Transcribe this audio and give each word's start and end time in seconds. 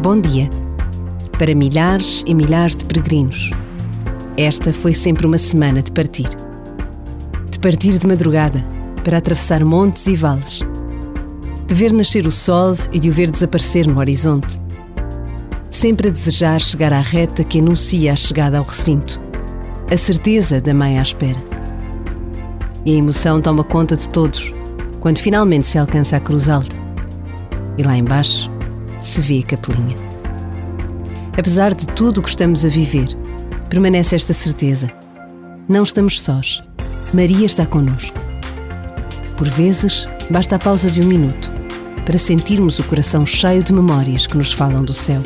Bom 0.00 0.20
dia. 0.20 0.48
Para 1.40 1.56
milhares 1.56 2.22
e 2.24 2.32
milhares 2.32 2.76
de 2.76 2.84
peregrinos, 2.84 3.50
esta 4.36 4.72
foi 4.72 4.94
sempre 4.94 5.26
uma 5.26 5.38
semana 5.38 5.82
de 5.82 5.90
partir. 5.90 6.28
De 7.50 7.58
partir 7.58 7.98
de 7.98 8.06
madrugada 8.06 8.64
para 9.02 9.18
atravessar 9.18 9.64
montes 9.64 10.06
e 10.06 10.14
vales. 10.14 10.60
De 11.66 11.74
ver 11.74 11.92
nascer 11.92 12.28
o 12.28 12.30
sol 12.30 12.74
e 12.92 13.00
de 13.00 13.10
o 13.10 13.12
ver 13.12 13.28
desaparecer 13.28 13.88
no 13.88 13.98
horizonte. 13.98 14.60
Sempre 15.68 16.10
a 16.10 16.12
desejar 16.12 16.60
chegar 16.60 16.92
à 16.92 17.00
reta 17.00 17.42
que 17.42 17.58
anuncia 17.58 18.12
a 18.12 18.16
chegada 18.16 18.58
ao 18.58 18.64
recinto. 18.64 19.20
A 19.90 19.96
certeza 19.96 20.60
da 20.60 20.72
mãe 20.72 20.96
à 20.96 21.02
espera. 21.02 21.42
E 22.86 22.92
a 22.92 22.94
emoção 22.94 23.40
toma 23.40 23.64
conta 23.64 23.96
de 23.96 24.08
todos 24.10 24.54
quando 25.00 25.18
finalmente 25.18 25.66
se 25.66 25.76
alcança 25.76 26.16
a 26.16 26.20
cruz 26.20 26.48
alta. 26.48 26.76
E 27.76 27.82
lá 27.82 27.96
embaixo 27.96 28.57
se 29.00 29.20
vê 29.22 29.40
a 29.40 29.42
capelinha. 29.42 29.96
Apesar 31.36 31.74
de 31.74 31.86
tudo 31.88 32.18
o 32.18 32.22
que 32.22 32.28
estamos 32.28 32.64
a 32.64 32.68
viver, 32.68 33.08
permanece 33.68 34.16
esta 34.16 34.32
certeza. 34.32 34.90
Não 35.68 35.82
estamos 35.82 36.20
sós. 36.20 36.62
Maria 37.12 37.46
está 37.46 37.64
connosco. 37.64 38.18
Por 39.36 39.48
vezes, 39.48 40.08
basta 40.28 40.56
a 40.56 40.58
pausa 40.58 40.90
de 40.90 41.00
um 41.00 41.06
minuto 41.06 41.52
para 42.04 42.18
sentirmos 42.18 42.78
o 42.78 42.84
coração 42.84 43.24
cheio 43.24 43.62
de 43.62 43.72
memórias 43.72 44.26
que 44.26 44.36
nos 44.36 44.52
falam 44.52 44.82
do 44.82 44.94
céu. 44.94 45.22